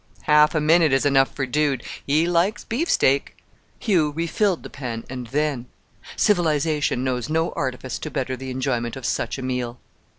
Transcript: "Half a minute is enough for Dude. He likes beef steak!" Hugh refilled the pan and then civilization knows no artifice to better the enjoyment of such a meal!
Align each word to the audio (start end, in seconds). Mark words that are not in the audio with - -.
"Half 0.23 0.55
a 0.55 0.59
minute 0.59 0.91
is 0.93 1.05
enough 1.05 1.31
for 1.35 1.45
Dude. 1.45 1.83
He 2.07 2.25
likes 2.25 2.63
beef 2.63 2.89
steak!" 2.89 3.37
Hugh 3.77 4.09
refilled 4.09 4.63
the 4.63 4.69
pan 4.71 5.03
and 5.11 5.27
then 5.27 5.67
civilization 6.15 7.03
knows 7.03 7.29
no 7.29 7.51
artifice 7.51 7.99
to 7.99 8.09
better 8.09 8.35
the 8.35 8.49
enjoyment 8.49 8.95
of 8.95 9.05
such 9.05 9.37
a 9.37 9.43
meal! 9.43 9.79